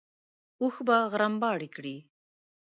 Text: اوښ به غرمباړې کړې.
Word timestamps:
اوښ 0.61 0.75
به 0.87 0.97
غرمباړې 1.11 1.69
کړې. 1.75 1.95